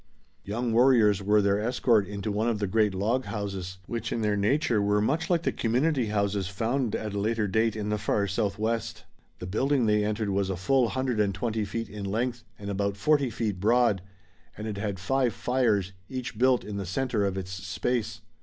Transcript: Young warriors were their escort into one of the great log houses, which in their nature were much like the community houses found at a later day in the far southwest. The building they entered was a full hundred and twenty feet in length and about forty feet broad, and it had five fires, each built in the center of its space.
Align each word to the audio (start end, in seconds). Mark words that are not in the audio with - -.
Young 0.43 0.73
warriors 0.73 1.21
were 1.21 1.43
their 1.43 1.59
escort 1.59 2.07
into 2.07 2.31
one 2.31 2.49
of 2.49 2.57
the 2.57 2.65
great 2.65 2.95
log 2.95 3.25
houses, 3.25 3.77
which 3.85 4.11
in 4.11 4.21
their 4.23 4.35
nature 4.35 4.81
were 4.81 4.99
much 4.99 5.29
like 5.29 5.43
the 5.43 5.51
community 5.51 6.07
houses 6.07 6.47
found 6.47 6.95
at 6.95 7.13
a 7.13 7.19
later 7.19 7.47
day 7.47 7.67
in 7.67 7.89
the 7.89 7.99
far 7.99 8.25
southwest. 8.25 9.03
The 9.37 9.45
building 9.45 9.85
they 9.85 10.03
entered 10.03 10.31
was 10.31 10.49
a 10.49 10.57
full 10.57 10.89
hundred 10.89 11.19
and 11.19 11.35
twenty 11.35 11.65
feet 11.65 11.87
in 11.87 12.05
length 12.05 12.43
and 12.57 12.71
about 12.71 12.97
forty 12.97 13.29
feet 13.29 13.59
broad, 13.59 14.01
and 14.57 14.65
it 14.65 14.77
had 14.79 14.97
five 14.97 15.33
fires, 15.35 15.93
each 16.09 16.35
built 16.35 16.63
in 16.63 16.77
the 16.77 16.85
center 16.87 17.23
of 17.23 17.37
its 17.37 17.51
space. 17.51 18.21